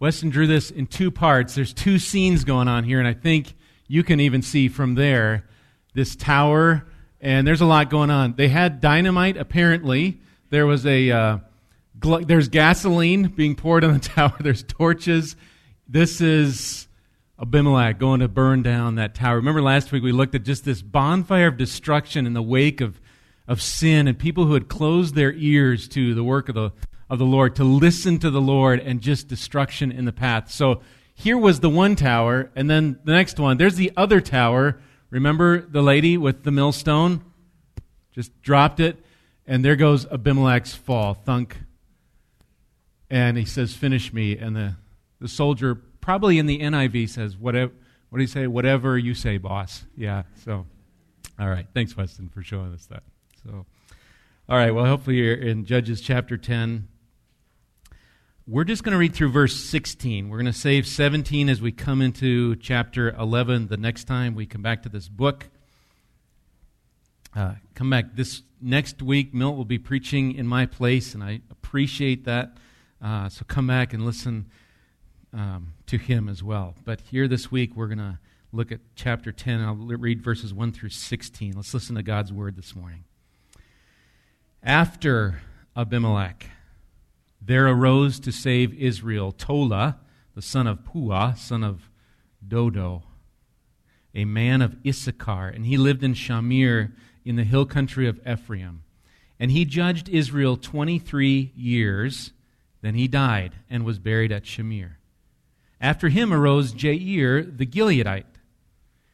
[0.00, 1.54] Weston drew this in two parts.
[1.54, 3.54] There's two scenes going on here, and I think
[3.86, 5.46] you can even see from there
[5.94, 6.84] this tower,
[7.20, 8.34] and there's a lot going on.
[8.34, 10.20] They had dynamite, apparently.
[10.50, 11.38] There was a uh,
[12.00, 14.34] gl- there's gasoline being poured on the tower.
[14.40, 15.36] There's torches.
[15.86, 16.88] This is
[17.40, 19.36] Abimelech going to burn down that tower.
[19.36, 23.00] Remember last week we looked at just this bonfire of destruction in the wake of
[23.46, 26.72] of sin and people who had closed their ears to the work of the,
[27.10, 30.50] of the Lord, to listen to the Lord and just destruction in the path.
[30.50, 30.80] So
[31.14, 33.56] here was the one tower, and then the next one.
[33.56, 34.80] There's the other tower.
[35.10, 37.24] Remember the lady with the millstone?
[38.12, 38.96] Just dropped it,
[39.46, 41.14] and there goes Abimelech's fall.
[41.14, 41.58] Thunk.
[43.10, 44.36] And he says, Finish me.
[44.36, 44.76] And the,
[45.20, 47.72] the soldier, probably in the NIV, says, Whatever.
[48.08, 48.46] What do you say?
[48.46, 49.84] Whatever you say, boss.
[49.96, 50.66] Yeah, so.
[51.38, 51.66] All right.
[51.72, 53.02] Thanks, Weston, for showing us that.
[53.44, 53.66] So,
[54.48, 56.86] all right, well, hopefully you're in Judges chapter 10.
[58.46, 60.28] We're just going to read through verse 16.
[60.28, 64.46] We're going to save 17 as we come into chapter 11 the next time we
[64.46, 65.48] come back to this book.
[67.34, 69.34] Uh, come back this next week.
[69.34, 72.56] Milt will be preaching in my place, and I appreciate that.
[73.00, 74.46] Uh, so come back and listen
[75.32, 76.76] um, to him as well.
[76.84, 78.20] But here this week, we're going to
[78.52, 79.60] look at chapter 10.
[79.60, 81.54] I'll read verses 1 through 16.
[81.56, 83.02] Let's listen to God's word this morning.
[84.64, 85.40] After
[85.76, 86.48] Abimelech,
[87.40, 89.98] there arose to save Israel Tola,
[90.36, 91.90] the son of Puah, son of
[92.46, 93.02] Dodo,
[94.14, 96.92] a man of Issachar, and he lived in Shamir
[97.24, 98.84] in the hill country of Ephraim.
[99.40, 102.32] And he judged Israel 23 years.
[102.82, 104.92] Then he died and was buried at Shamir.
[105.80, 108.31] After him arose Jair the Gileadite,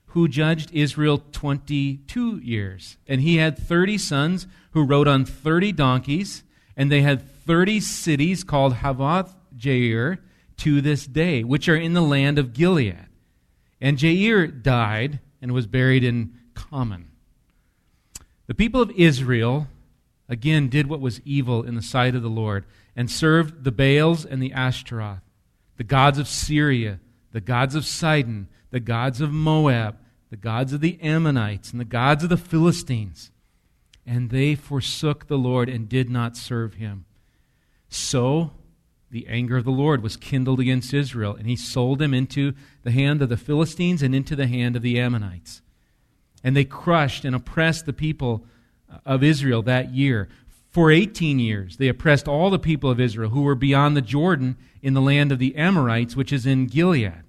[0.09, 2.97] who judged Israel 22 years.
[3.07, 6.43] And he had 30 sons who rode on 30 donkeys,
[6.77, 10.19] and they had 30 cities called Havvoth Jair
[10.59, 13.07] to this day, which are in the land of Gilead.
[13.81, 17.05] And Jair died and was buried in Kamon.
[18.47, 19.69] The people of Israel
[20.29, 22.65] again did what was evil in the sight of the Lord
[22.97, 25.21] and served the Baals and the Ashtaroth,
[25.77, 26.99] the gods of Syria,
[27.33, 29.97] the gods of Sidon, the gods of Moab,
[30.31, 33.31] the gods of the Ammonites, and the gods of the Philistines.
[34.06, 37.05] And they forsook the Lord and did not serve him.
[37.89, 38.53] So
[39.11, 42.53] the anger of the Lord was kindled against Israel, and he sold them into
[42.83, 45.62] the hand of the Philistines and into the hand of the Ammonites.
[46.45, 48.45] And they crushed and oppressed the people
[49.05, 50.28] of Israel that year.
[50.69, 54.57] For 18 years, they oppressed all the people of Israel who were beyond the Jordan
[54.83, 57.23] in the land of the Amorites, which is in Gilead.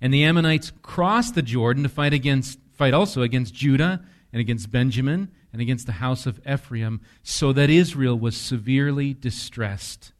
[0.00, 4.02] And the Ammonites crossed the Jordan to fight against fight also against Judah
[4.32, 10.12] and against Benjamin and against the house of Ephraim, so that Israel was severely distressed.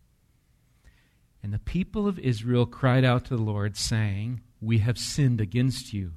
[1.43, 5.95] And the people of Israel cried out to the Lord, saying, We have sinned against
[5.95, 6.13] you,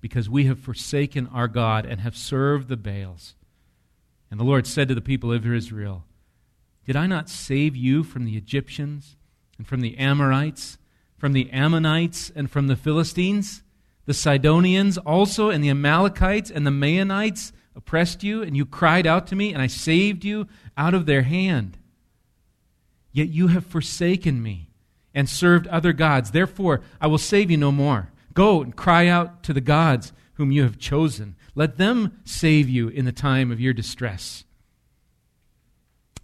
[0.00, 3.34] because we have forsaken our God and have served the Baals.
[4.30, 6.04] And the Lord said to the people of Israel,
[6.84, 9.16] Did I not save you from the Egyptians
[9.58, 10.78] and from the Amorites?
[11.16, 13.62] From the Ammonites and from the Philistines.
[14.06, 19.26] The Sidonians also and the Amalekites and the Maonites oppressed you, and you cried out
[19.28, 21.78] to me, and I saved you out of their hand.
[23.12, 24.70] Yet you have forsaken me
[25.14, 26.32] and served other gods.
[26.32, 28.10] Therefore, I will save you no more.
[28.34, 31.36] Go and cry out to the gods whom you have chosen.
[31.54, 34.44] Let them save you in the time of your distress.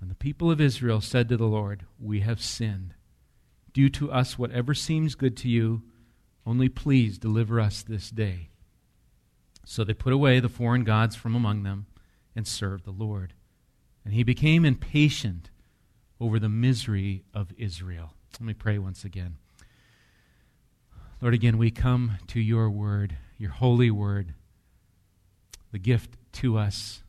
[0.01, 2.95] And the people of Israel said to the Lord, We have sinned
[3.73, 5.83] do to us whatever seems good to you,
[6.47, 8.51] only please deliver us this day.
[9.65, 11.87] So they put away the foreign gods from among them
[12.35, 13.35] and served the Lord.
[14.05, 15.51] And he became impatient
[16.21, 18.15] over the misery of Israel.
[18.35, 19.37] Let me pray once again.
[21.21, 24.35] Lord, again, we come to your word, your holy word,
[25.71, 27.03] the gift to us.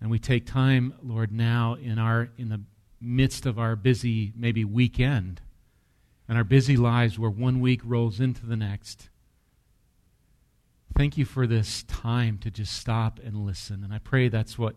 [0.00, 2.60] And we take time, Lord, now in our in the
[3.06, 5.40] midst of our busy, maybe weekend,
[6.28, 9.08] and our busy lives where one week rolls into the next.
[10.96, 13.84] Thank you for this time to just stop and listen.
[13.84, 14.74] And I pray that's what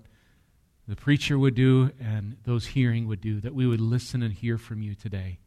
[0.88, 4.58] the preacher would do and those hearing would do, that we would listen and hear
[4.58, 5.40] from you today.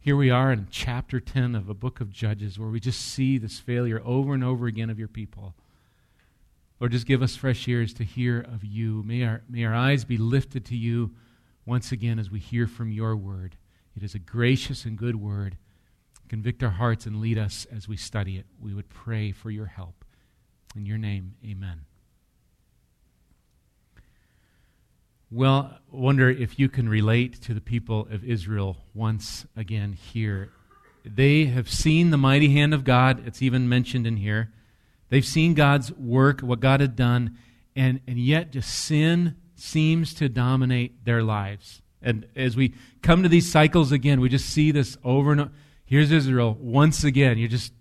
[0.00, 3.36] Here we are in chapter 10 of a book of Judges where we just see
[3.36, 5.54] this failure over and over again of your people.
[6.80, 9.02] Lord, just give us fresh ears to hear of you.
[9.02, 11.10] May our, may our eyes be lifted to you
[11.68, 13.54] once again as we hear from your word.
[13.94, 15.58] It is a gracious and good word.
[16.30, 18.46] Convict our hearts and lead us as we study it.
[18.58, 20.02] We would pray for your help.
[20.74, 21.82] In your name, amen.
[25.30, 30.48] Well, I wonder if you can relate to the people of Israel once again here.
[31.04, 33.26] They have seen the mighty hand of God.
[33.26, 34.54] It's even mentioned in here.
[35.10, 37.36] They've seen God's work, what God had done,
[37.76, 41.82] and, and yet just sin seems to dominate their lives.
[42.00, 45.50] And as we come to these cycles again, we just see this over and over.
[45.84, 47.38] Here's Israel once again.
[47.38, 47.72] You just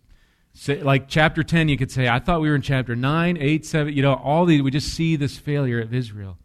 [0.54, 3.66] say, like chapter 10, you could say, I thought we were in chapter 9, 8,
[3.66, 6.38] 7, you know, all these, we just see this failure of Israel.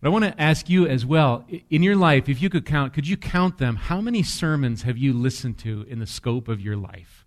[0.00, 2.92] But I want to ask you as well, in your life, if you could count,
[2.92, 3.76] could you count them?
[3.76, 7.26] How many sermons have you listened to in the scope of your life?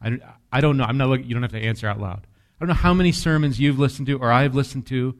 [0.00, 0.18] I,
[0.52, 0.84] I don't know.
[0.84, 2.26] I'm not looking, you don't have to answer out loud.
[2.60, 5.16] I don't know how many sermons you've listened to or I've listened to,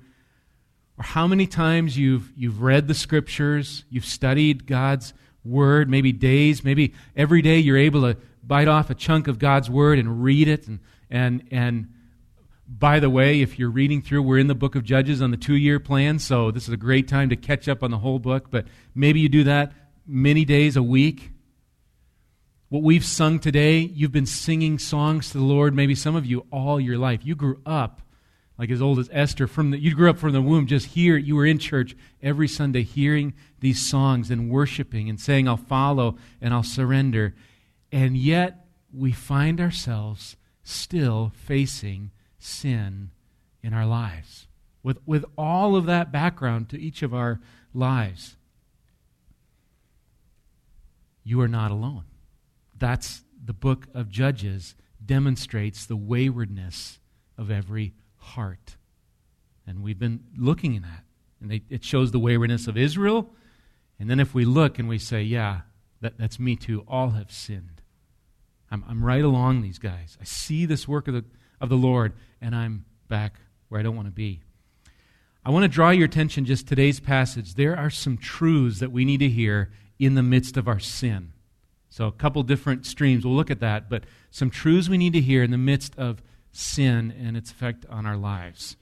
[0.98, 5.14] or how many times you've, you've read the scriptures, you've studied God's
[5.44, 9.70] word, maybe days, maybe every day you're able to bite off a chunk of God's
[9.70, 10.80] word and read it and,
[11.10, 11.88] and, and
[12.68, 15.38] by the way, if you're reading through, we're in the book of Judges on the
[15.38, 18.18] two year plan, so this is a great time to catch up on the whole
[18.18, 19.72] book, but maybe you do that
[20.06, 21.30] many days a week.
[22.68, 26.46] What we've sung today, you've been singing songs to the Lord, maybe some of you
[26.52, 27.20] all your life.
[27.24, 28.02] You grew up
[28.58, 31.16] like as old as Esther from the you grew up from the womb just here
[31.16, 36.16] you were in church every Sunday hearing these songs and worshiping and saying I'll follow
[36.40, 37.34] and I'll surrender.
[37.92, 43.10] And yet we find ourselves still facing sin
[43.62, 44.46] in our lives.
[44.82, 47.40] With, with all of that background to each of our
[47.74, 48.36] lives,
[51.24, 52.04] you are not alone.
[52.76, 54.74] That's the book of Judges
[55.04, 57.00] demonstrates the waywardness
[57.36, 57.92] of every
[58.28, 58.76] heart.
[59.66, 61.04] And we've been looking at that.
[61.40, 63.30] And they, it shows the waywardness of Israel.
[63.98, 65.60] And then if we look and we say, yeah,
[66.00, 67.82] that, that's me too, all have sinned.
[68.70, 70.16] I'm, I'm right along these guys.
[70.20, 71.24] I see this work of the,
[71.60, 74.40] of the Lord, and I'm back where I don't want to be.
[75.44, 77.54] I want to draw your attention just today's passage.
[77.54, 81.32] There are some truths that we need to hear in the midst of our sin.
[81.88, 83.24] So, a couple different streams.
[83.24, 86.22] We'll look at that, but some truths we need to hear in the midst of
[86.52, 88.76] sin and its effect on our lives.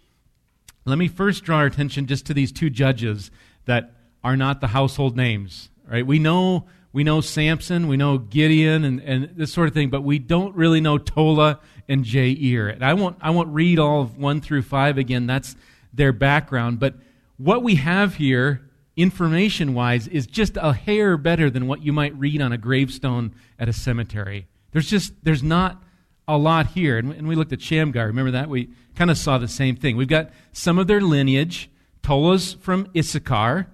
[0.85, 3.31] Let me first draw our attention just to these two judges
[3.65, 3.93] that
[4.23, 5.69] are not the household names.
[5.89, 6.07] Right?
[6.07, 6.67] We know
[6.97, 10.57] we know Samson, we know Gideon, and, and this sort of thing, but we don't
[10.57, 11.61] really know Tola
[11.91, 12.73] and Jair.
[12.73, 15.57] And I won't, I won't read all of 1 through 5 again, that's
[15.93, 16.81] their background.
[16.81, 16.95] But
[17.37, 18.63] what we have here,
[18.97, 23.35] information wise, is just a hair better than what you might read on a gravestone
[23.59, 24.47] at a cemetery.
[24.73, 25.83] There's just, there's not
[26.29, 26.99] a lot here.
[26.99, 28.49] And, and we looked at Shamgar, remember that?
[28.49, 29.97] We kind of saw the same thing.
[29.97, 31.71] We've got some of their lineage.
[32.03, 33.67] Tola's from Issachar,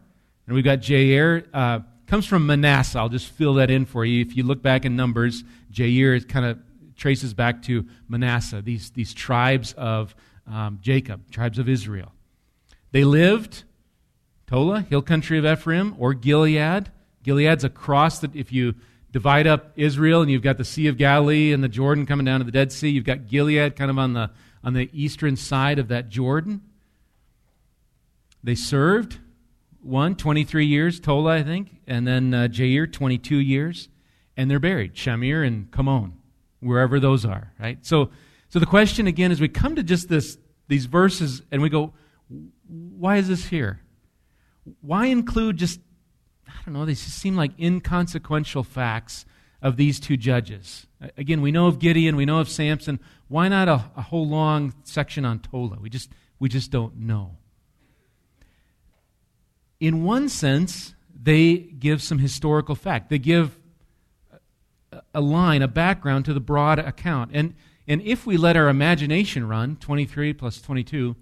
[0.46, 1.46] and we've got Jair.
[1.52, 2.98] Uh, comes from Manasseh.
[2.98, 4.20] I'll just fill that in for you.
[4.20, 6.58] If you look back in Numbers, Jair kind of
[6.96, 10.14] traces back to Manasseh, these, these tribes of
[10.46, 12.12] um, Jacob, tribes of Israel.
[12.90, 13.64] They lived,
[14.46, 16.90] Tola, hill country of Ephraim, or Gilead.
[17.22, 18.74] Gilead's across that if you
[19.12, 22.40] divide up Israel and you've got the Sea of Galilee and the Jordan coming down
[22.40, 24.30] to the Dead Sea, you've got Gilead kind of on the,
[24.64, 26.62] on the eastern side of that Jordan.
[28.42, 29.18] They served
[29.82, 33.88] one, 23 years, Tola, I think, and then uh, Jair, 22 years,
[34.36, 36.12] and they're buried, Shamir and Kamon,
[36.60, 37.84] wherever those are, right?
[37.84, 38.10] So,
[38.48, 40.38] so the question again is we come to just this,
[40.68, 41.92] these verses and we go,
[42.66, 43.80] why is this here?
[44.80, 45.80] Why include just,
[46.62, 49.24] I don't know, they seem like inconsequential facts
[49.60, 50.86] of these two judges?
[51.16, 52.98] Again, we know of Gideon, we know of Samson.
[53.28, 55.78] Why not a, a whole long section on Tola?
[55.80, 57.36] We just, we just don't know
[59.82, 63.10] in one sense, they give some historical fact.
[63.10, 63.58] They give
[65.12, 67.32] a line, a background to the broad account.
[67.34, 67.54] And,
[67.88, 71.16] and if we let our imagination run, 23 plus 22,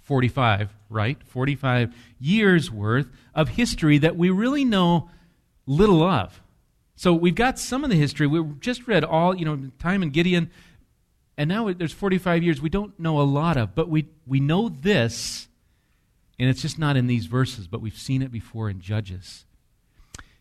[0.00, 1.18] 45, right?
[1.26, 5.10] 45 years worth of history that we really know
[5.66, 6.42] little of.
[6.94, 8.26] So we've got some of the history.
[8.26, 10.50] We just read all, you know, time and Gideon,
[11.36, 14.68] and now there's 45 years we don't know a lot of, but we, we know
[14.68, 15.48] this
[16.42, 19.44] and it's just not in these verses, but we've seen it before in Judges.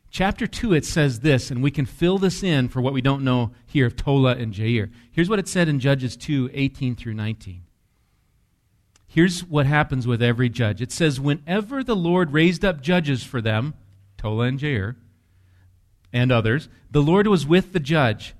[0.09, 3.23] Chapter 2, it says this, and we can fill this in for what we don't
[3.23, 4.91] know here of Tola and Jair.
[5.11, 7.61] Here's what it said in Judges 2 18 through 19.
[9.13, 10.81] Here's what happens with every judge.
[10.81, 13.73] It says, Whenever the Lord raised up judges for them,
[14.17, 14.95] Tola and Jair,
[16.13, 18.33] and others, the Lord was with the judge,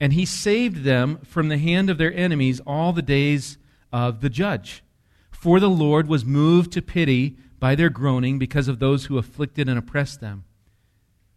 [0.00, 3.58] and he saved them from the hand of their enemies all the days
[3.92, 4.84] of the judge.
[5.32, 9.68] For the Lord was moved to pity by their groaning because of those who afflicted
[9.68, 10.44] and oppressed them.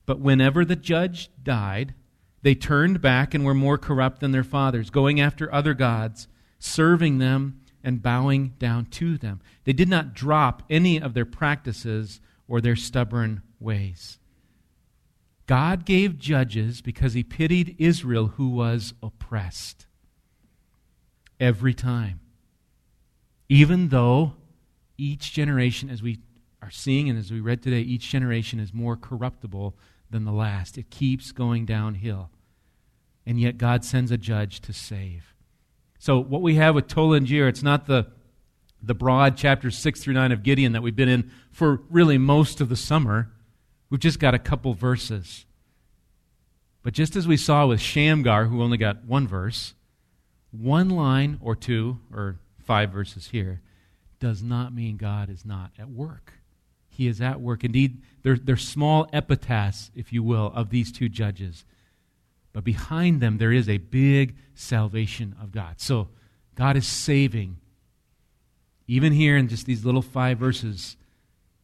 [0.05, 1.95] But whenever the judge died,
[2.43, 6.27] they turned back and were more corrupt than their fathers, going after other gods,
[6.59, 9.39] serving them and bowing down to them.
[9.63, 14.17] They did not drop any of their practices or their stubborn ways.
[15.45, 19.85] God gave judges because he pitied Israel who was oppressed.
[21.39, 22.21] Every time.
[23.47, 24.33] Even though
[24.97, 26.19] each generation, as we
[26.63, 29.77] are seeing and as we read today, each generation is more corruptible
[30.09, 30.79] than the last.
[30.79, 32.31] It keeps going downhill.
[33.27, 35.34] And yet God sends a judge to save.
[36.05, 38.05] So what we have with Tola and Jair, it's not the,
[38.79, 42.61] the broad chapters 6 through 9 of Gideon that we've been in for really most
[42.61, 43.31] of the summer.
[43.89, 45.47] We've just got a couple verses.
[46.83, 49.73] But just as we saw with Shamgar, who only got one verse,
[50.51, 53.61] one line or two, or five verses here,
[54.19, 56.33] does not mean God is not at work.
[56.87, 57.63] He is at work.
[57.63, 61.65] Indeed, they're, they're small epitaphs, if you will, of these two judges.
[62.55, 65.81] But behind them, there is a big salvation of God.
[65.81, 66.07] So,
[66.55, 67.57] God is saving.
[68.87, 70.95] Even here in just these little five verses,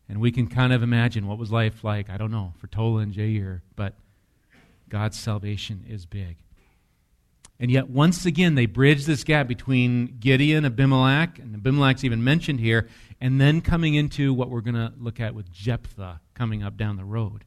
[0.09, 3.03] and we can kind of imagine what was life like, I don't know, for Tola
[3.03, 3.93] and Jair, but
[4.89, 6.35] God's salvation is big.
[7.57, 12.59] And yet, once again, they bridge this gap between Gideon, Abimelech, and Abimelech's even mentioned
[12.59, 12.89] here,
[13.21, 16.97] and then coming into what we're going to look at with Jephthah coming up down
[16.97, 17.45] the road.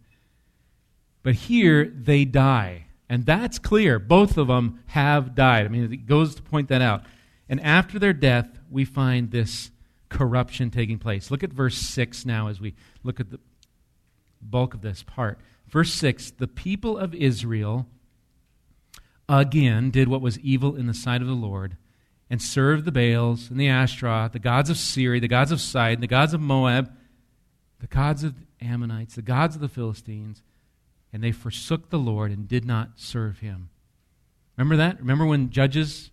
[1.22, 2.86] But here, they die.
[3.08, 3.98] And that's clear.
[3.98, 5.66] Both of them have died.
[5.66, 7.04] I mean, it goes to point that out.
[7.48, 9.70] And after their death, we find this
[10.08, 11.30] corruption taking place.
[11.30, 13.40] Look at verse 6 now as we look at the
[14.40, 15.38] bulk of this part.
[15.68, 17.86] Verse 6 The people of Israel
[19.28, 21.76] again did what was evil in the sight of the Lord
[22.30, 26.00] and served the Baals and the Ashtaroth, the gods of Syria, the gods of Sidon,
[26.00, 26.90] the gods of Moab,
[27.80, 30.42] the gods of the Ammonites, the gods of the Philistines,
[31.14, 33.70] and they forsook the Lord and did not serve him.
[34.56, 34.98] Remember that?
[34.98, 36.10] Remember when judges,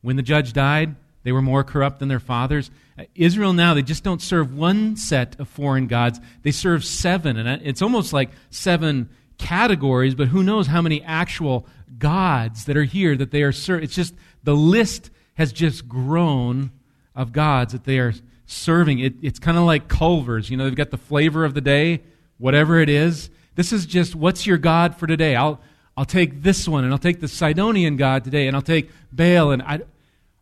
[0.00, 0.94] when the judge died,
[1.24, 2.70] they were more corrupt than their fathers?
[3.16, 7.36] Israel now, they just don't serve one set of foreign gods, they serve seven.
[7.36, 11.66] And it's almost like seven categories, but who knows how many actual
[11.98, 13.82] gods that are here that they are serving.
[13.82, 16.70] It's just the list has just grown
[17.16, 18.14] of gods that they are
[18.46, 19.00] serving.
[19.00, 20.48] It, it's kind of like Culver's.
[20.48, 22.02] You know, they've got the flavor of the day,
[22.38, 23.30] whatever it is.
[23.54, 25.36] This is just what's your God for today?
[25.36, 25.60] I'll,
[25.96, 29.52] I'll take this one, and I'll take the Sidonian God today, and I'll take Baal,
[29.52, 29.80] and I,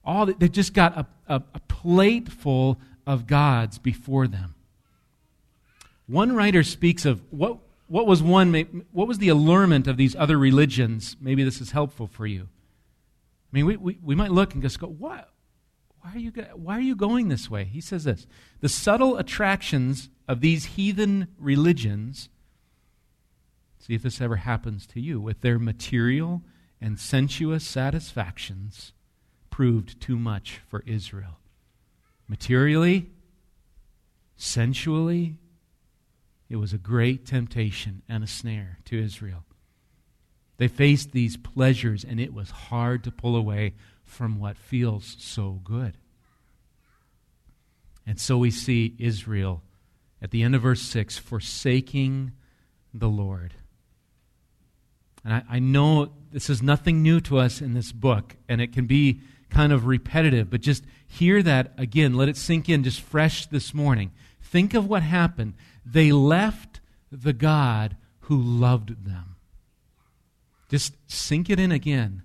[0.05, 4.55] all they've just got a, a, a plate full of gods before them.
[6.07, 10.39] One writer speaks of what, what was one, what was the allurement of these other
[10.39, 11.17] religions?
[11.21, 12.43] Maybe this is helpful for you.
[12.43, 15.29] I mean, we, we, we might look and just go, what?
[16.01, 17.65] Why are, you, why are you going this way?
[17.65, 18.27] He says this
[18.61, 22.29] The subtle attractions of these heathen religions,
[23.83, 26.43] see if this ever happens to you, with their material
[26.81, 28.93] and sensuous satisfactions,
[29.51, 31.41] proved too much for Israel.
[32.29, 33.11] Materially,
[34.37, 35.37] sensually,
[36.49, 39.45] it was a great temptation and a snare to Israel.
[40.59, 43.75] They faced these pleasures, and it was hard to pull away
[44.05, 45.97] from what feels so good.
[48.07, 49.63] And so we see Israel
[50.21, 52.33] at the end of verse 6 forsaking
[52.95, 53.55] the Lord.
[55.25, 58.73] And I, I, know this is nothing new to us in this book, and it
[58.73, 62.15] can be kind of repetitive, but just hear that again.
[62.15, 64.11] Let it sink in just fresh this morning.
[64.41, 65.55] Think of what happened.
[65.85, 69.37] They left the God who loved them.
[70.71, 72.23] Just sink it in again.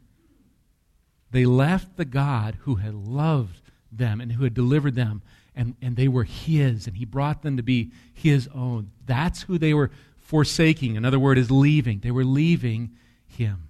[1.32, 3.62] They left the God who had loved
[3.92, 5.22] them and who had delivered them,
[5.56, 8.92] and, and they were His, and He brought them to be His own.
[9.06, 9.92] That's who they were
[10.28, 10.98] forsaking.
[10.98, 12.02] Another word is leaving.
[12.02, 12.92] They were leaving
[13.26, 13.70] Him.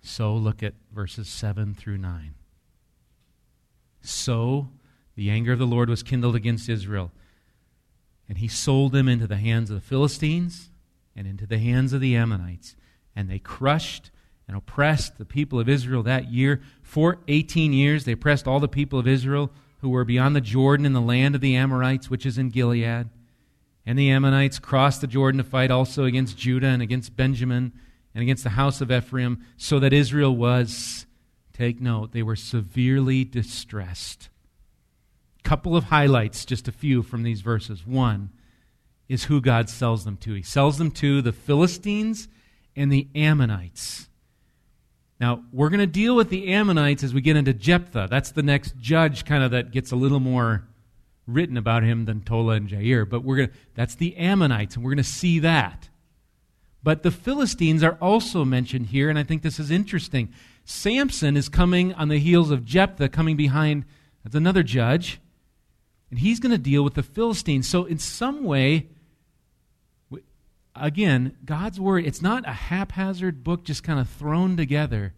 [0.00, 2.32] So look at verses 7 through 9.
[4.00, 4.68] So
[5.16, 7.12] the anger of the Lord was kindled against Israel,
[8.26, 10.70] and he sold them into the hands of the Philistines
[11.14, 12.74] and into the hands of the Ammonites.
[13.14, 14.10] And they crushed
[14.48, 16.62] and oppressed the people of Israel that year.
[16.82, 19.50] For 18 years, they oppressed all the people of Israel
[19.80, 23.10] who were beyond the Jordan in the land of the Amorites, which is in Gilead.
[23.86, 27.72] And the Ammonites crossed the Jordan to fight also against Judah and against Benjamin
[28.14, 31.06] and against the house of Ephraim, so that Israel was
[31.52, 34.28] take note, they were severely distressed.
[35.42, 37.86] Couple of highlights, just a few from these verses.
[37.86, 38.30] One
[39.08, 40.34] is who God sells them to.
[40.34, 42.28] He sells them to the Philistines
[42.74, 44.08] and the Ammonites.
[45.20, 48.08] Now, we're going to deal with the Ammonites as we get into Jephthah.
[48.10, 50.66] That's the next judge kind of that gets a little more
[51.26, 54.84] written about him than Tola and Jair, but we're going to, that's the Ammonites and
[54.84, 55.88] we're going to see that.
[56.82, 60.32] But the Philistines are also mentioned here and I think this is interesting.
[60.64, 63.84] Samson is coming on the heels of Jephthah coming behind
[64.22, 65.20] that's another judge
[66.10, 67.68] and he's going to deal with the Philistines.
[67.68, 68.88] So in some way
[70.80, 75.14] again, God's Word, it's not a haphazard book just kind of thrown together.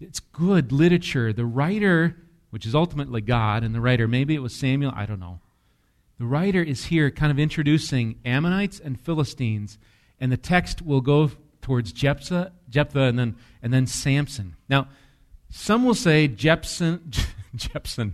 [0.00, 1.32] It's good literature.
[1.32, 2.16] The writer,
[2.54, 5.40] which is ultimately God, and the writer, maybe it was Samuel, I don't know.
[6.20, 9.76] The writer is here kind of introducing Ammonites and Philistines,
[10.20, 11.32] and the text will go
[11.62, 14.54] towards Jephthah, Jephthah and, then, and then Samson.
[14.68, 14.86] Now,
[15.50, 17.00] some will say Jephthah,
[17.56, 18.12] Jephthah,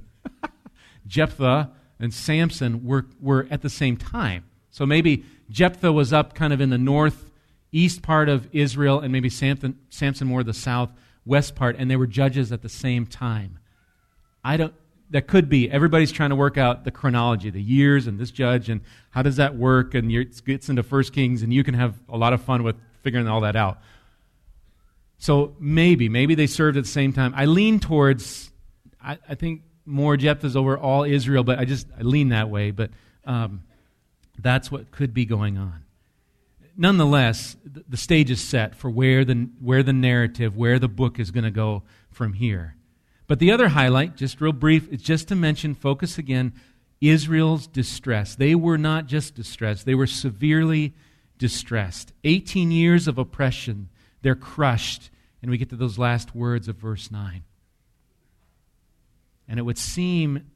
[1.07, 4.45] Jephthah and Samson were, were at the same time.
[4.71, 9.29] So maybe Jephthah was up kind of in the northeast part of Israel, and maybe
[9.29, 13.59] Samson, Samson more the southwest part, and they were judges at the same time.
[14.45, 14.75] I don't.
[15.11, 15.69] That could be.
[15.71, 18.81] Everybody's trying to work out the chronology, the years, and this judge, and
[19.11, 19.95] how does that work?
[19.95, 22.77] And it gets into First Kings, and you can have a lot of fun with
[23.03, 23.79] figuring all that out.
[25.19, 27.35] So maybe, maybe they served at the same time.
[27.37, 28.51] I lean towards,
[29.03, 32.71] I, I think more Jephthah's over all Israel, but I just I lean that way.
[32.71, 32.91] But
[33.25, 33.65] um,
[34.39, 35.85] that's what could be going on.
[36.77, 41.31] Nonetheless, the stage is set for where the, where the narrative, where the book is
[41.31, 42.77] going to go from here.
[43.31, 46.53] But the other highlight, just real brief, is just to mention, focus again,
[47.01, 48.35] Israel's distress.
[48.35, 50.95] They were not just distressed, they were severely
[51.39, 52.13] distressed.
[52.25, 53.89] 18 years of oppression,
[54.23, 55.11] they're crushed.
[55.43, 57.45] And we get to those last words of verse 9.
[59.47, 60.51] And it would seem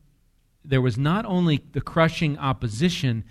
[0.64, 3.22] there was not only the crushing opposition,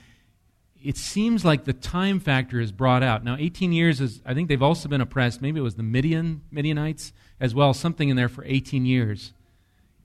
[0.81, 3.25] it seems like the time factor is brought out.
[3.25, 5.41] Now, 18 years is, I think they've also been oppressed.
[5.41, 7.11] Maybe it was the Midian, Midianites
[7.43, 9.33] as well, something in there for 18 years.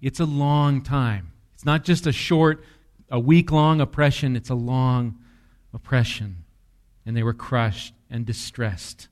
[0.02, 1.30] It's a long time.
[1.54, 2.64] It's not just a short,
[3.12, 5.16] a week long oppression, it's a long
[5.72, 6.38] oppression.
[7.06, 9.06] And they were crushed and distressed.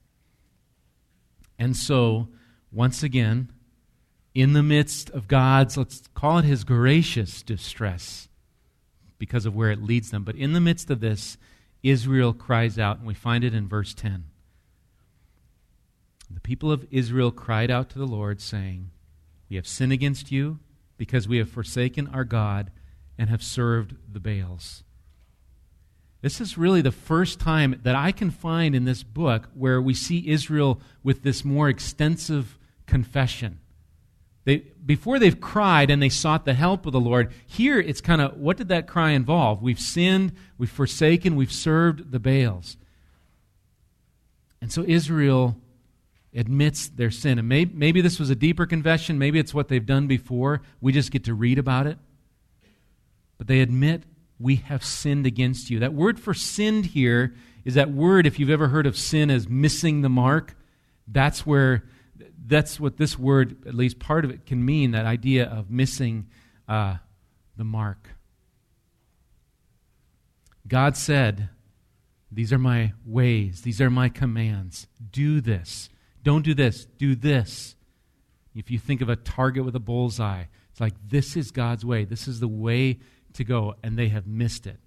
[1.56, 2.26] And so,
[2.72, 3.52] once again,
[4.34, 8.28] in the midst of God's, let's call it his gracious distress
[9.18, 11.38] because of where it leads them, but in the midst of this,
[11.84, 14.24] Israel cries out, and we find it in verse 10.
[16.30, 18.90] The people of Israel cried out to the Lord, saying,
[19.48, 20.58] We have sinned against you
[20.96, 22.70] because we have forsaken our God
[23.18, 24.82] and have served the Baals.
[26.22, 29.94] This is really the first time that I can find in this book where we
[29.94, 33.60] see Israel with this more extensive confession.
[34.44, 38.20] They, before they've cried and they sought the help of the Lord, here it's kind
[38.20, 39.62] of what did that cry involve?
[39.62, 42.76] We've sinned, we've forsaken, we've served the Baals.
[44.60, 45.60] And so Israel
[46.36, 47.38] admits their sin.
[47.38, 50.62] And maybe, this was a deeper confession, maybe it's what they've done before.
[50.80, 51.98] We just get to read about it.
[53.38, 54.04] But they admit,
[54.38, 55.80] we have sinned against you.
[55.80, 59.48] That word for sinned here is that word, if you've ever heard of sin as
[59.48, 60.56] missing the mark,
[61.08, 61.84] that's where
[62.46, 66.28] that's what this word, at least part of it, can mean that idea of missing
[66.68, 66.96] uh,
[67.56, 68.10] the mark.
[70.68, 71.48] God said,
[72.30, 74.86] These are my ways, these are my commands.
[75.10, 75.88] Do this.
[76.26, 77.76] Don't do this, do this.
[78.52, 82.04] If you think of a target with a bullseye, it's like, this is God's way,
[82.04, 82.98] this is the way
[83.34, 84.80] to go, and they have missed it.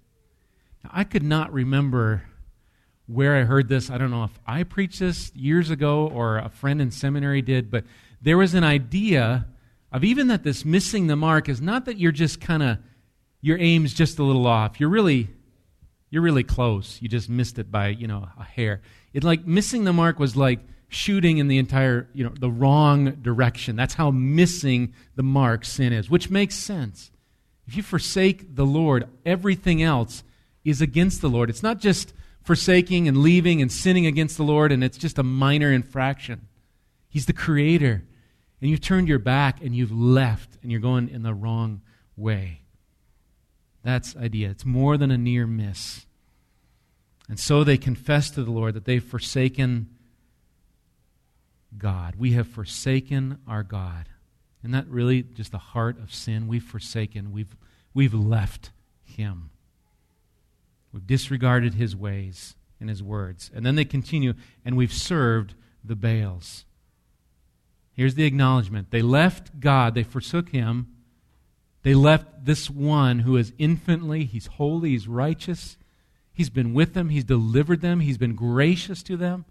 [0.84, 2.24] Now, I could not remember
[3.06, 3.88] where I heard this.
[3.88, 7.70] I don't know if I preached this years ago or a friend in seminary did,
[7.70, 7.84] but
[8.20, 9.46] there was an idea
[9.90, 12.76] of even that this missing the mark is not that you're just kind of
[13.40, 14.78] your aim's just a little off.
[14.78, 15.30] You're really
[16.10, 16.98] you're really close.
[17.00, 18.82] You just missed it by, you know, a hair.
[19.14, 23.12] It like missing the mark was like shooting in the entire, you know, the wrong
[23.22, 23.76] direction.
[23.76, 27.10] That's how missing the mark sin is, which makes sense.
[27.66, 30.24] If you forsake the Lord, everything else
[30.64, 31.48] is against the Lord.
[31.48, 35.22] It's not just forsaking and leaving and sinning against the Lord, and it's just a
[35.22, 36.48] minor infraction.
[37.08, 38.02] He's the creator.
[38.60, 41.82] And you've turned your back and you've left and you're going in the wrong
[42.16, 42.62] way.
[43.84, 44.50] That's idea.
[44.50, 46.04] It's more than a near miss.
[47.28, 49.88] And so they confess to the Lord that they've forsaken
[51.76, 52.16] God.
[52.16, 54.08] We have forsaken our God.
[54.62, 56.46] Isn't that really just the heart of sin?
[56.46, 57.56] We've forsaken, we've,
[57.94, 58.70] we've left
[59.02, 59.50] Him.
[60.92, 63.50] We've disregarded his ways and his words.
[63.54, 65.54] And then they continue, and we've served
[65.84, 66.64] the Baals.
[67.92, 68.90] Here's the acknowledgement.
[68.90, 70.88] They left God, they forsook Him.
[71.82, 75.76] They left this one who is infinitely, He's holy, He's righteous.
[76.32, 79.44] He's been with them, He's delivered them, He's been gracious to them.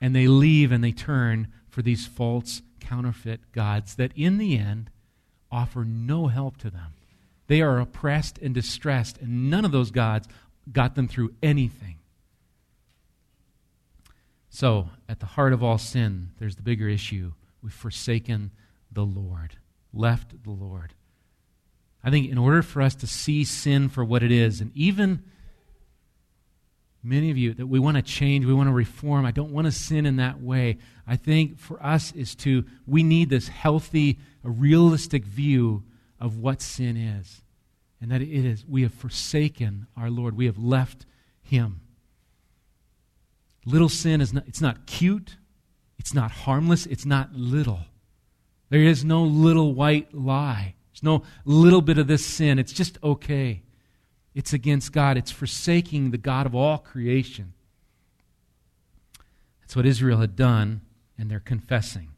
[0.00, 4.90] And they leave and they turn for these false counterfeit gods that in the end
[5.50, 6.94] offer no help to them.
[7.46, 10.28] They are oppressed and distressed, and none of those gods
[10.70, 11.96] got them through anything.
[14.50, 17.32] So, at the heart of all sin, there's the bigger issue
[17.62, 18.52] We've forsaken
[18.92, 19.56] the Lord,
[19.92, 20.94] left the Lord.
[22.04, 25.24] I think in order for us to see sin for what it is, and even
[27.08, 29.66] many of you that we want to change, we want to reform, I don't want
[29.66, 30.78] to sin in that way.
[31.06, 35.84] I think for us is to, we need this healthy, realistic view
[36.20, 37.42] of what sin is.
[38.00, 41.06] And that it is, we have forsaken our Lord, we have left
[41.42, 41.80] Him.
[43.64, 45.36] Little sin is not, it's not cute,
[45.98, 47.80] it's not harmless, it's not little.
[48.70, 50.74] There is no little white lie.
[50.92, 52.58] There's no little bit of this sin.
[52.58, 53.62] It's just okay.
[54.34, 55.16] It's against God.
[55.16, 57.52] It's forsaking the God of all creation.
[59.60, 60.80] That's what Israel had done,
[61.18, 62.08] and they're confessing.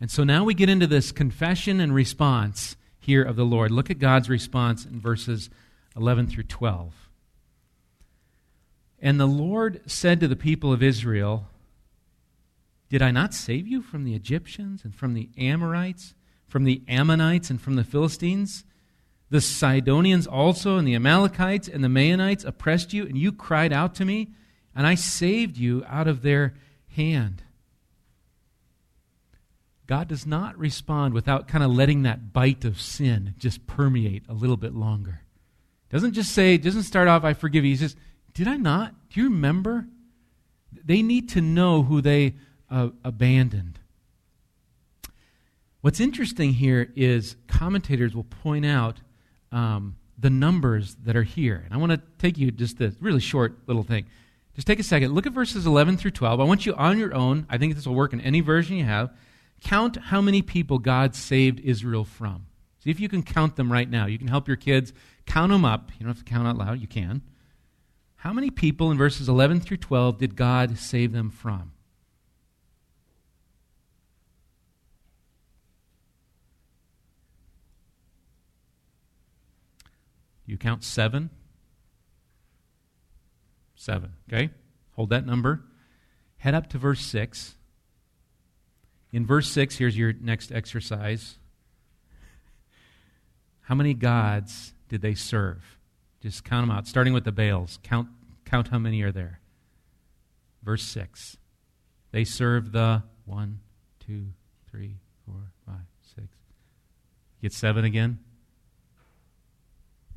[0.00, 3.70] And so now we get into this confession and response here of the Lord.
[3.70, 5.50] Look at God's response in verses
[5.96, 7.08] 11 through 12.
[9.00, 11.46] And the Lord said to the people of Israel,
[12.90, 16.14] did I not save you from the Egyptians and from the Amorites,
[16.48, 18.64] from the Ammonites and from the Philistines?
[19.30, 23.94] The Sidonians also and the Amalekites and the Maonites oppressed you, and you cried out
[23.96, 24.32] to me,
[24.74, 26.54] and I saved you out of their
[26.88, 27.44] hand.
[29.86, 34.34] God does not respond without kind of letting that bite of sin just permeate a
[34.34, 35.22] little bit longer.
[35.90, 37.72] Doesn't just say, doesn't start off, I forgive you.
[37.72, 37.96] He says,
[38.32, 38.94] Did I not?
[39.10, 39.86] Do you remember?
[40.72, 42.36] They need to know who they
[42.70, 43.80] uh, abandoned.
[45.80, 49.00] What's interesting here is commentators will point out
[49.52, 51.62] um, the numbers that are here.
[51.64, 54.06] And I want to take you just this really short little thing.
[54.54, 55.12] Just take a second.
[55.12, 56.40] Look at verses 11 through 12.
[56.40, 58.84] I want you on your own, I think this will work in any version you
[58.84, 59.10] have,
[59.62, 62.46] count how many people God saved Israel from.
[62.82, 64.06] See if you can count them right now.
[64.06, 64.92] You can help your kids
[65.26, 65.90] count them up.
[65.98, 67.22] You don't have to count out loud, you can.
[68.16, 71.72] How many people in verses 11 through 12 did God save them from?
[80.50, 81.30] You count seven.
[83.76, 84.50] Seven, okay?
[84.96, 85.62] Hold that number.
[86.38, 87.54] Head up to verse 6.
[89.12, 91.38] In verse 6, here's your next exercise.
[93.60, 95.78] How many gods did they serve?
[96.20, 97.78] Just count them out, starting with the Baals.
[97.84, 98.08] Count,
[98.44, 99.38] count how many are there.
[100.64, 101.36] Verse 6.
[102.10, 103.60] They served the one,
[104.04, 104.26] two,
[104.68, 105.86] three, four, five,
[106.16, 106.26] six.
[107.40, 108.18] Get seven again?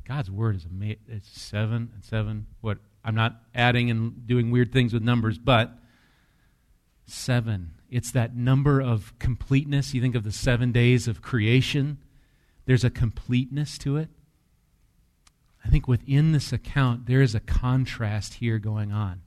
[0.06, 0.98] God's word is amazing.
[1.08, 2.46] It's seven and seven.
[2.60, 5.72] What I'm not adding and doing weird things with numbers, but
[7.06, 7.72] seven.
[7.90, 9.94] It's that number of completeness.
[9.94, 11.98] You think of the seven days of creation.
[12.66, 14.08] There's a completeness to it.
[15.64, 19.22] I think within this account, there is a contrast here going on.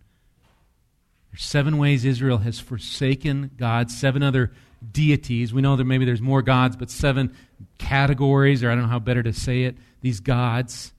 [1.31, 4.51] There's seven ways Israel has forsaken God, seven other
[4.91, 5.53] deities.
[5.53, 7.35] We know that maybe there's more gods, but seven
[7.77, 10.93] categories, or I don't know how better to say it, these gods.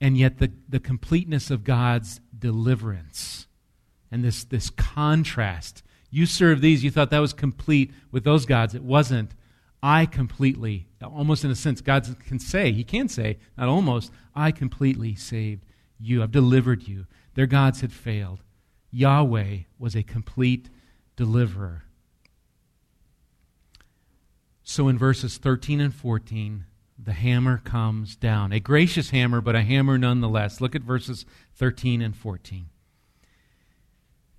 [0.00, 3.46] And yet the, the completeness of God's deliverance
[4.10, 5.82] and this, this contrast.
[6.10, 8.74] You serve these, you thought that was complete with those gods.
[8.74, 9.34] It wasn't.
[9.82, 14.50] I completely, almost in a sense, God can say, He can say, not almost, I
[14.50, 15.64] completely saved
[15.98, 16.22] you.
[16.22, 17.06] I've delivered you.
[17.34, 18.40] Their gods had failed.
[18.90, 20.70] Yahweh was a complete
[21.16, 21.84] deliverer.
[24.68, 26.64] So in verses 13 and 14,
[26.98, 28.50] the hammer comes down.
[28.50, 30.60] A gracious hammer, but a hammer nonetheless.
[30.60, 31.24] Look at verses
[31.54, 32.66] 13 and 14.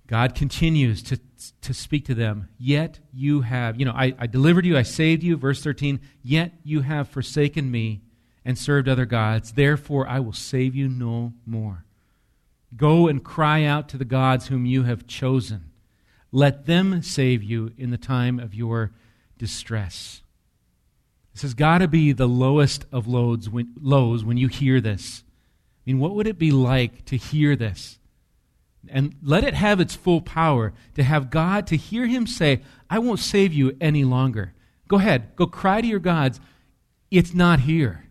[0.06, 1.18] God continues to,
[1.62, 2.50] to speak to them.
[2.58, 5.34] Yet you have, you know, I, I delivered you, I saved you.
[5.38, 8.02] Verse 13, yet you have forsaken me
[8.44, 9.52] and served other gods.
[9.52, 11.86] Therefore I will save you no more.
[12.76, 15.70] Go and cry out to the gods whom you have chosen.
[16.30, 18.92] Let them save you in the time of your
[19.38, 20.22] distress.
[21.32, 25.22] This has got to be the lowest of lows when, lows when you hear this.
[25.86, 27.98] I mean, what would it be like to hear this?
[28.88, 32.98] And let it have its full power to have God, to hear Him say, I
[32.98, 34.54] won't save you any longer.
[34.88, 36.40] Go ahead, go cry to your gods.
[37.10, 38.04] It's not here.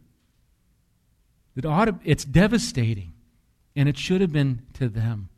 [1.55, 3.13] It ought to, it's devastating,
[3.75, 5.29] and it should have been to them.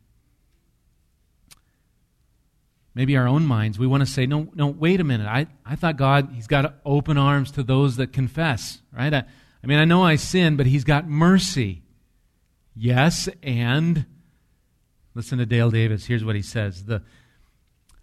[2.93, 5.27] Maybe our own minds, we want to say, no, no, wait a minute.
[5.27, 9.13] I, I thought God, He's got open arms to those that confess, right?
[9.13, 9.23] I,
[9.63, 11.83] I mean, I know I sin, but He's got mercy.
[12.75, 14.05] Yes, and
[15.15, 16.05] listen to Dale Davis.
[16.05, 16.85] Here's what he says.
[16.85, 17.01] The,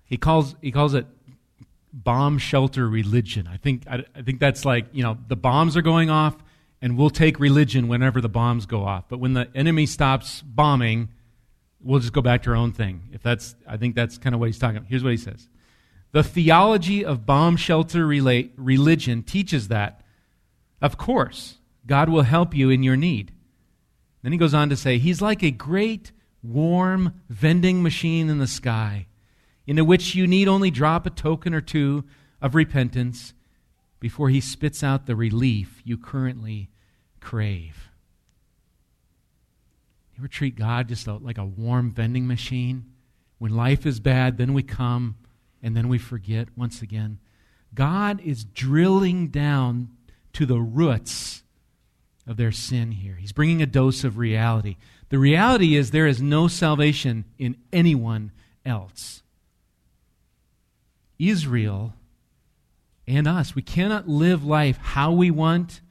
[0.04, 1.06] he, calls, he calls it
[1.92, 3.48] bomb shelter religion.
[3.50, 6.36] I think, I, I think that's like, you know, the bombs are going off,
[6.82, 9.04] and we'll take religion whenever the bombs go off.
[9.08, 11.08] But when the enemy stops bombing,
[11.86, 13.08] we'll just go back to our own thing.
[13.12, 14.88] If that's, I think that's kind of what he's talking about.
[14.88, 15.48] Here's what he says
[16.12, 20.02] The theology of bomb shelter relate, religion teaches that,
[20.82, 23.32] of course, God will help you in your need.
[24.22, 28.46] Then he goes on to say, He's like a great, warm vending machine in the
[28.46, 29.06] sky,
[29.66, 32.04] into which you need only drop a token or two
[32.42, 33.32] of repentance
[34.00, 36.70] before he spits out the relief you currently
[37.20, 37.85] crave.
[40.16, 42.86] You ever treat God just like a warm vending machine?
[43.36, 45.16] When life is bad, then we come
[45.62, 47.18] and then we forget once again.
[47.74, 49.90] God is drilling down
[50.32, 51.42] to the roots
[52.26, 53.16] of their sin here.
[53.16, 54.76] He's bringing a dose of reality.
[55.10, 58.32] The reality is there is no salvation in anyone
[58.64, 59.22] else.
[61.18, 61.92] Israel
[63.06, 65.82] and us, we cannot live life how we want.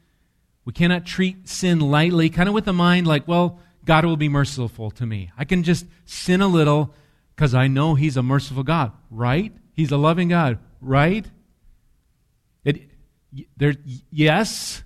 [0.65, 4.29] We cannot treat sin lightly, kind of with a mind like, well, God will be
[4.29, 5.31] merciful to me.
[5.37, 6.93] I can just sin a little
[7.35, 9.53] because I know He's a merciful God, right?
[9.73, 11.25] He's a loving God, right?
[12.63, 12.89] It,
[13.55, 13.75] there,
[14.11, 14.83] yes,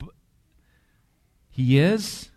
[1.50, 2.30] He is.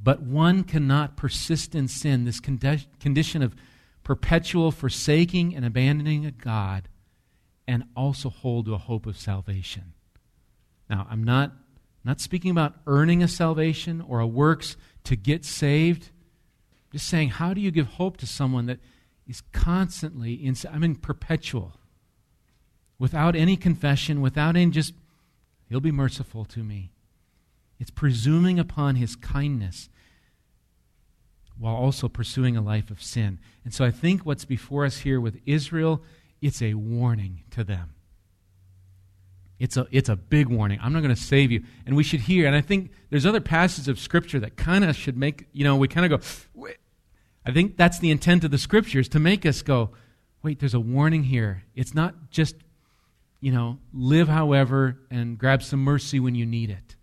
[0.00, 3.54] But one cannot persist in sin, this condition of
[4.04, 6.88] perpetual forsaking and abandoning a God,
[7.66, 9.92] and also hold to a hope of salvation.
[10.88, 11.52] Now, I'm not
[12.04, 16.10] not speaking about earning a salvation or a works to get saved.
[16.92, 18.78] Just saying, how do you give hope to someone that
[19.26, 21.74] is constantly in, I mean, perpetual,
[22.98, 24.94] without any confession, without any just,
[25.68, 26.92] he'll be merciful to me.
[27.78, 29.88] It's presuming upon his kindness
[31.58, 33.38] while also pursuing a life of sin.
[33.64, 36.02] And so I think what's before us here with Israel,
[36.40, 37.94] it's a warning to them.
[39.58, 40.78] It's a, it's a big warning.
[40.80, 41.64] I'm not going to save you.
[41.84, 44.94] And we should hear, and I think there's other passages of Scripture that kind of
[44.94, 46.76] should make, you know, we kind of go, wait.
[47.44, 49.90] I think that's the intent of the Scriptures, to make us go,
[50.42, 51.64] wait, there's a warning here.
[51.74, 52.56] It's not just,
[53.40, 56.94] you know, live however and grab some mercy when you need it.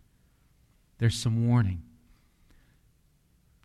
[1.00, 1.82] There's some warning.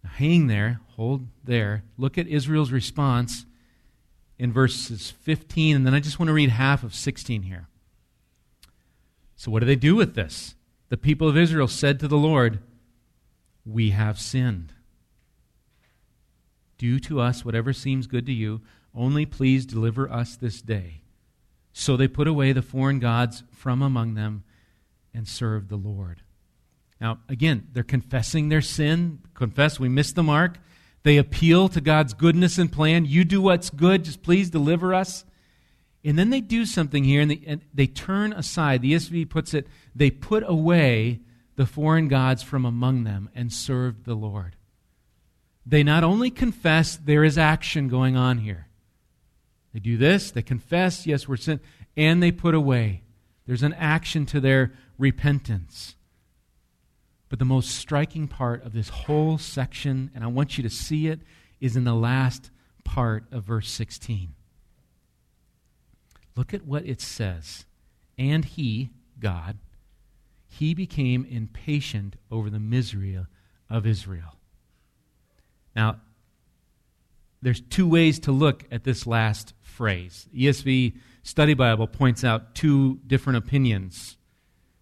[0.02, 1.84] Now, hang there, hold there.
[1.96, 3.44] Look at Israel's response
[4.38, 7.68] in verses 15, and then I just want to read half of 16 here.
[9.40, 10.54] So, what do they do with this?
[10.90, 12.58] The people of Israel said to the Lord,
[13.64, 14.74] We have sinned.
[16.76, 18.60] Do to us whatever seems good to you,
[18.94, 21.04] only please deliver us this day.
[21.72, 24.44] So they put away the foreign gods from among them
[25.14, 26.20] and served the Lord.
[27.00, 29.20] Now, again, they're confessing their sin.
[29.32, 30.58] Confess, we missed the mark.
[31.02, 33.06] They appeal to God's goodness and plan.
[33.06, 35.24] You do what's good, just please deliver us.
[36.04, 38.82] And then they do something here and they, and they turn aside.
[38.82, 41.20] The ESV puts it, they put away
[41.56, 44.56] the foreign gods from among them and served the Lord.
[45.66, 48.68] They not only confess, there is action going on here.
[49.74, 51.60] They do this, they confess, yes, we're sin,
[51.96, 53.02] and they put away.
[53.46, 55.96] There's an action to their repentance.
[57.28, 61.06] But the most striking part of this whole section, and I want you to see
[61.06, 61.20] it,
[61.60, 62.50] is in the last
[62.84, 64.34] part of verse 16.
[66.40, 67.66] Look at what it says.
[68.16, 69.58] And he, God,
[70.48, 73.18] he became impatient over the misery
[73.68, 74.38] of Israel.
[75.76, 76.00] Now,
[77.42, 80.28] there's two ways to look at this last phrase.
[80.34, 84.16] ESV Study Bible points out two different opinions.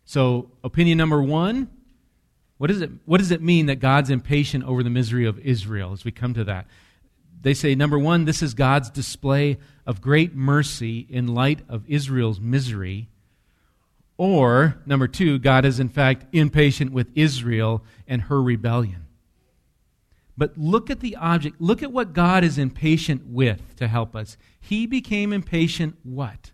[0.04, 1.70] So, opinion number one
[2.58, 5.92] what, is it, what does it mean that God's impatient over the misery of Israel
[5.92, 6.68] as we come to that?
[7.40, 12.40] They say, number one, this is God's display of great mercy in light of Israel's
[12.40, 13.08] misery.
[14.16, 19.06] Or, number two, God is in fact impatient with Israel and her rebellion.
[20.36, 21.60] But look at the object.
[21.60, 24.36] Look at what God is impatient with to help us.
[24.60, 26.52] He became impatient what?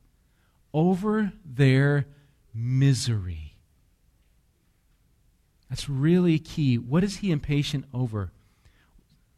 [0.73, 2.07] Over their
[2.55, 3.57] misery.
[5.69, 6.79] That's really key.
[6.79, 8.33] What is he impatient over?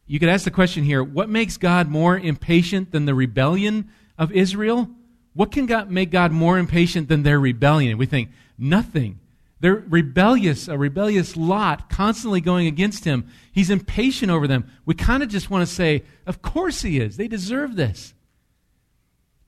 [0.07, 4.33] You could ask the question here what makes God more impatient than the rebellion of
[4.33, 4.89] Israel?
[5.35, 7.99] What can God make God more impatient than their rebellion?
[7.99, 9.21] We think nothing.
[9.61, 13.29] They're rebellious, a rebellious lot, constantly going against him.
[13.53, 14.71] He's impatient over them.
[14.85, 17.17] We kind of just want to say, Of course he is.
[17.17, 18.15] They deserve this.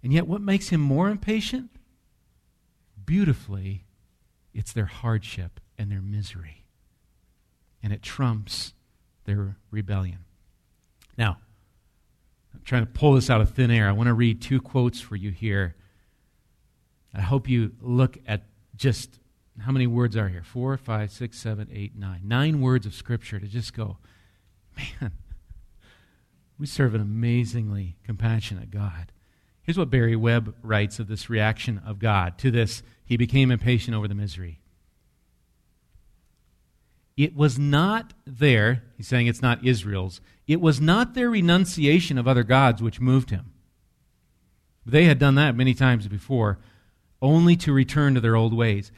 [0.02, 1.70] And yet, what makes him more impatient?
[3.04, 3.84] Beautifully,
[4.54, 6.64] it's their hardship and their misery.
[7.82, 8.74] And it trumps
[9.24, 10.18] their rebellion.
[11.18, 11.38] Now,
[12.54, 13.88] I'm trying to pull this out of thin air.
[13.88, 15.74] I want to read two quotes for you here.
[17.12, 18.44] I hope you look at
[18.76, 19.18] just
[19.60, 20.44] how many words are here?
[20.44, 22.20] Four, five, six, seven, eight, nine.
[22.24, 23.98] Nine words of Scripture to just go,
[24.76, 25.12] man,
[26.58, 29.10] we serve an amazingly compassionate God.
[29.62, 32.82] Here's what Barry Webb writes of this reaction of God to this.
[33.04, 34.60] He became impatient over the misery.
[37.16, 42.26] It was not there, he's saying it's not Israel's, it was not their renunciation of
[42.26, 43.52] other gods which moved him.
[44.86, 46.58] They had done that many times before,
[47.20, 48.90] only to return to their old ways.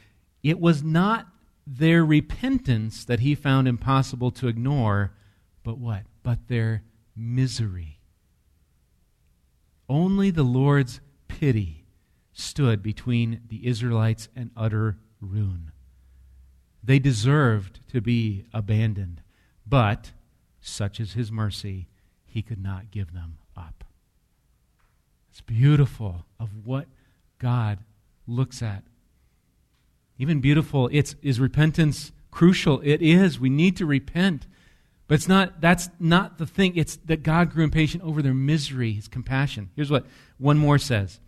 [0.45, 1.27] It was not
[1.67, 5.13] their repentance that he found impossible to ignore,
[5.65, 6.05] but what?
[6.23, 6.85] But their
[7.17, 7.99] misery.
[9.89, 11.85] Only the Lord's pity
[12.33, 15.73] stood between the Israelites and utter ruin.
[16.83, 19.23] They deserved to be abandoned,
[19.67, 20.13] but,
[20.61, 21.88] such is his mercy,
[22.25, 23.85] he could not give them up.
[25.31, 26.87] It's beautiful of what
[27.38, 27.79] God
[28.27, 28.85] looks at.
[30.18, 32.81] Even beautiful, it's, is repentance crucial?
[32.85, 33.40] It is.
[33.40, 34.46] We need to repent.
[35.09, 36.77] But it's not, that's not the thing.
[36.77, 39.70] It's that God grew impatient over their misery, his compassion.
[39.75, 40.07] Here's what
[40.38, 41.20] one more says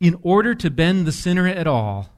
[0.00, 2.10] In order to bend the sinner at all,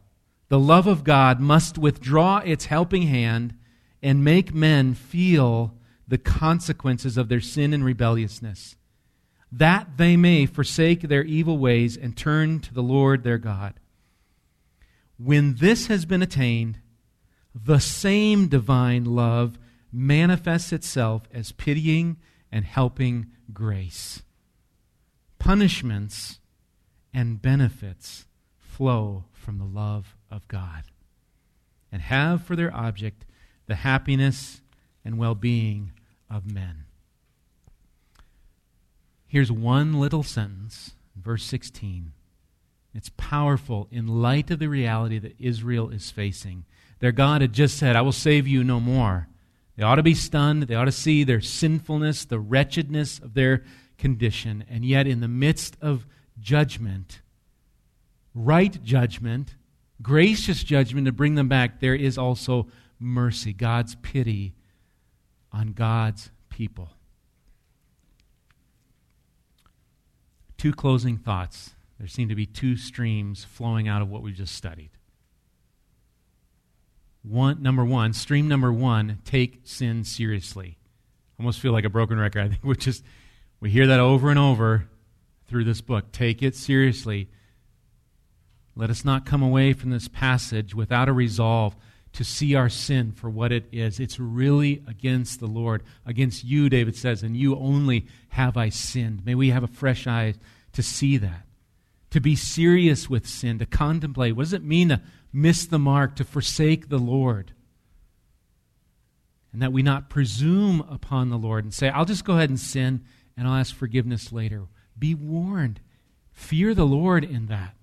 [0.49, 3.55] the love of God must withdraw its helping hand
[4.03, 5.75] and make men feel
[6.11, 8.77] the consequences of their sin and rebelliousness,
[9.53, 13.75] that they may forsake their evil ways and turn to the Lord their God.
[15.18, 16.81] When this has been attained,
[17.55, 19.57] the same divine love
[19.92, 22.16] manifests itself as pitying
[22.51, 24.23] and helping grace.
[25.38, 26.40] Punishments
[27.14, 28.27] and benefits
[28.59, 30.83] flow from the love of God
[31.92, 33.27] and have for their object
[33.68, 34.61] the happiness
[35.05, 35.92] and well being
[36.31, 36.85] of men.
[39.27, 42.12] Here's one little sentence, verse 16.
[42.95, 46.64] It's powerful in light of the reality that Israel is facing.
[46.99, 49.29] Their God had just said, I will save you no more.
[49.77, 50.64] They ought to be stunned.
[50.64, 53.64] They ought to see their sinfulness, the wretchedness of their
[53.99, 54.64] condition.
[54.69, 56.07] And yet, in the midst of
[56.40, 57.23] judgment,
[58.35, 59.55] right judgment,
[60.03, 62.66] gracious judgment to bring them back, there is also
[62.99, 64.55] mercy, God's pity
[65.53, 66.91] on God's people.
[70.57, 71.71] Two closing thoughts.
[71.99, 74.91] There seem to be two streams flowing out of what we just studied.
[77.23, 80.79] One, number one, stream number one, take sin seriously.
[81.39, 82.43] I almost feel like a broken record.
[82.43, 83.05] I think we just
[83.61, 84.89] we hear that over and over
[85.47, 86.13] through this book.
[86.13, 87.29] Take it seriously.
[88.75, 91.77] Let us not come away from this passage without a resolve
[92.12, 94.01] to see our sin for what it is.
[94.01, 99.25] It's really against the Lord, against you, David says, and you only have I sinned.
[99.25, 100.35] May we have a fresh eye
[100.73, 101.46] to see that.
[102.11, 104.35] To be serious with sin, to contemplate.
[104.35, 105.01] What does it mean to
[105.33, 107.53] miss the mark, to forsake the Lord.
[109.53, 112.61] And that we not presume upon the Lord and say, I'll just go ahead and
[112.61, 113.05] sin
[113.37, 114.66] and I'll ask forgiveness later.
[114.99, 115.81] Be warned.
[116.33, 117.75] Fear the Lord in that.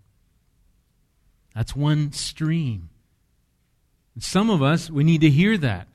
[1.53, 2.89] That's one stream.
[4.17, 5.87] And some of us, we need to hear that.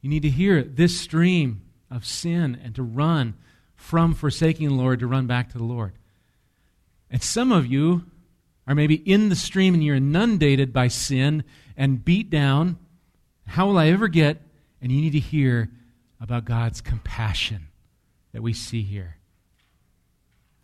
[0.00, 3.34] You need to hear this stream of sin and to run
[3.76, 5.92] from forsaking the Lord to run back to the Lord.
[7.08, 8.02] And some of you,
[8.66, 11.44] are maybe in the stream and you're inundated by sin
[11.76, 12.78] and beat down.
[13.46, 14.42] How will I ever get?
[14.82, 15.70] And you need to hear
[16.20, 17.68] about God's compassion
[18.32, 19.18] that we see here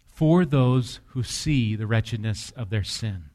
[0.05, 3.27] for those who see the wretchedness of their sin.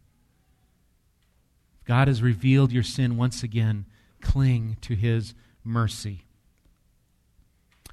[1.91, 3.86] God has revealed your sin once again.
[4.22, 6.22] Cling to his mercy.
[7.86, 7.91] I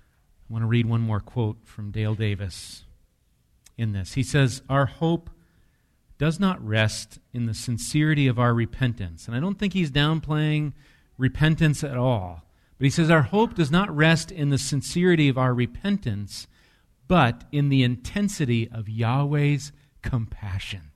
[0.49, 2.85] want to read one more quote from Dale Davis
[3.77, 4.13] in this.
[4.13, 5.31] He says, Our hope
[6.17, 9.27] does not rest in the sincerity of our repentance.
[9.27, 10.75] And I don't think he's downplaying
[11.17, 12.45] repentance at all.
[12.79, 16.47] But he says, Our hope does not rest in the sincerity of our repentance,
[17.09, 20.93] but in the intensity of Yahweh's compassion.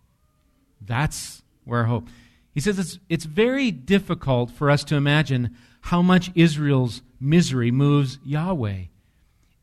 [0.81, 2.07] That's where our hope.
[2.53, 8.19] He says it's, it's very difficult for us to imagine how much Israel's misery moves
[8.25, 8.85] Yahweh.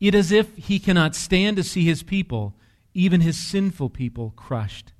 [0.00, 2.54] It is as if he cannot stand to see his people,
[2.94, 4.92] even his sinful people, crushed.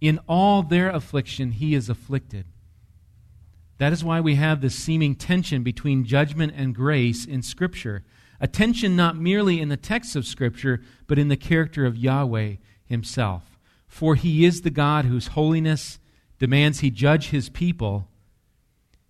[0.00, 2.46] In all their affliction, he is afflicted.
[3.78, 8.04] That is why we have this seeming tension between judgment and grace in Scripture.
[8.40, 12.56] A tension not merely in the text of Scripture, but in the character of Yahweh
[12.84, 13.58] himself.
[13.86, 15.98] For he is the God whose holiness
[16.38, 18.08] demands he judge his people,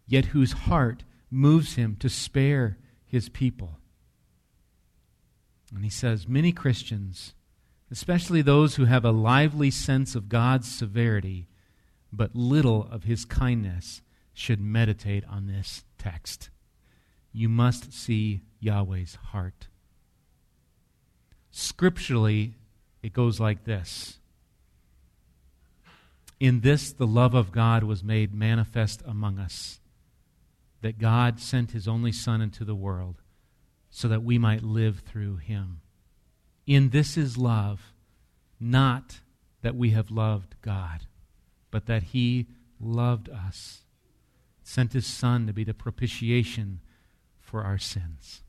[0.07, 3.79] yet whose heart moves him to spare his people.
[5.75, 7.35] And he says, Many Christians,
[7.91, 11.49] especially those who have a lively sense of God's severity,
[12.13, 14.03] but little of his kindness,
[14.33, 16.51] should meditate on this text.
[17.33, 19.69] You must see Yahweh's heart.
[21.51, 22.55] Scripturally,
[23.03, 24.19] it goes like this
[26.41, 29.81] In this, the love of God was made manifest among us,
[30.83, 33.23] that God sent his only Son into the world
[33.91, 35.81] so that we might live through him.
[36.67, 37.93] In this is love,
[38.59, 39.21] not
[39.63, 41.07] that we have loved God,
[41.71, 42.49] but that he
[42.81, 43.85] loved us
[44.65, 46.81] sent his Son to be the propitiation
[47.39, 48.43] for our sins.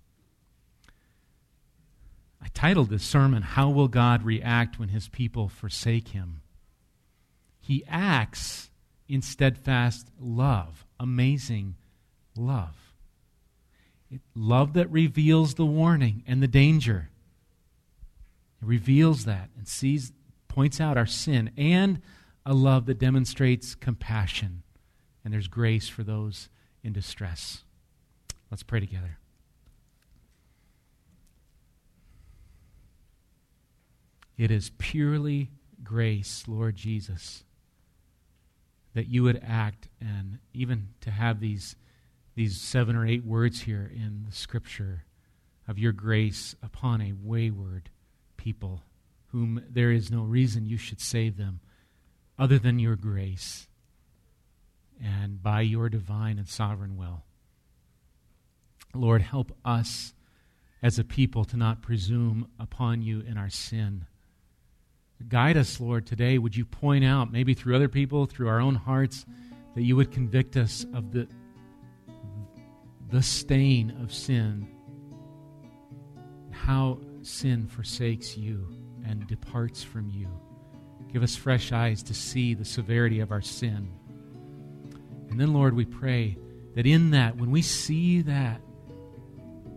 [2.41, 6.41] I titled this sermon, How Will God React When His People Forsake Him?
[7.65, 8.69] He acts
[9.07, 11.75] in steadfast love, amazing
[12.35, 12.93] love.
[14.11, 17.09] It, love that reveals the warning and the danger.
[18.61, 20.13] It reveals that and sees,
[20.47, 22.01] points out our sin, and
[22.45, 24.61] a love that demonstrates compassion
[25.23, 26.49] and there's grace for those
[26.83, 27.63] in distress.
[28.51, 29.17] Let's pray together.
[34.37, 35.49] It is purely
[35.83, 37.43] grace, Lord Jesus,
[38.95, 41.75] that you would act and even to have these,
[42.33, 45.03] these seven or eight words here in the scripture
[45.67, 47.89] of your grace upon a wayward
[48.37, 48.83] people
[49.27, 51.59] whom there is no reason you should save them
[52.39, 53.67] other than your grace
[55.03, 57.25] and by your divine and sovereign will.
[58.93, 60.13] Lord, help us
[60.81, 64.05] as a people to not presume upon you in our sin.
[65.27, 66.37] Guide us, Lord, today.
[66.37, 69.25] Would you point out, maybe through other people, through our own hearts,
[69.75, 71.27] that you would convict us of the,
[73.09, 74.67] the stain of sin,
[76.51, 78.67] how sin forsakes you
[79.05, 80.27] and departs from you.
[81.11, 83.91] Give us fresh eyes to see the severity of our sin
[85.35, 86.37] and then, Lord, we pray
[86.75, 88.61] that in that, when we see that,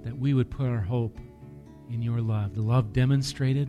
[0.04, 1.18] that we would put our hope
[1.90, 3.68] in your love, the love demonstrated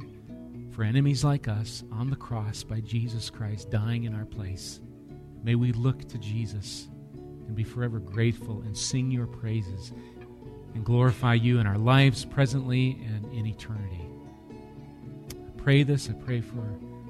[0.80, 4.80] for enemies like us on the cross by Jesus Christ dying in our place.
[5.44, 9.92] May we look to Jesus and be forever grateful and sing your praises
[10.74, 14.06] and glorify you in our lives presently and in eternity.
[15.34, 16.10] I pray this.
[16.10, 16.64] I pray for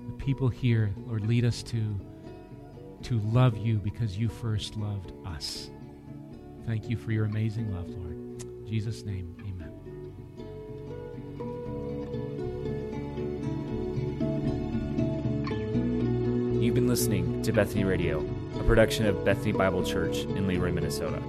[0.07, 0.91] the people here.
[1.05, 2.01] Lord, lead us to
[3.03, 5.69] to love you because you first loved us.
[6.65, 8.13] Thank you for your amazing love, Lord.
[8.41, 9.38] In Jesus' name,
[16.89, 18.25] listening to Bethany Radio,
[18.59, 21.21] a production of Bethany Bible Church in Leroy, Minnesota.